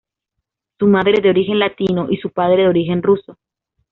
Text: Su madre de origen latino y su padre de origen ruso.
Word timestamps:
Su 0.79 0.87
madre 0.87 1.21
de 1.21 1.29
origen 1.29 1.59
latino 1.59 2.07
y 2.09 2.17
su 2.17 2.31
padre 2.31 2.63
de 2.63 2.69
origen 2.69 3.03
ruso. 3.03 3.37